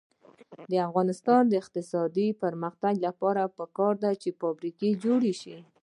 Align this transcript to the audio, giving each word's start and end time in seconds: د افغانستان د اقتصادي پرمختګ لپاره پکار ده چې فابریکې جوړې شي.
د 0.71 0.73
افغانستان 0.87 1.41
د 1.47 1.53
اقتصادي 1.61 2.27
پرمختګ 2.43 2.93
لپاره 3.05 3.51
پکار 3.57 3.93
ده 4.03 4.11
چې 4.21 4.29
فابریکې 4.41 4.89
جوړې 5.03 5.33
شي. 5.41 5.57